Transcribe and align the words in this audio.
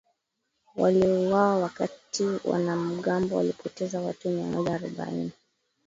waliouawa 0.75 1.57
wakati 1.57 2.23
wanamgambo 2.43 3.35
walipoteza 3.35 4.01
watu 4.01 4.29
miamoja 4.29 4.73
arobaini 4.75 5.31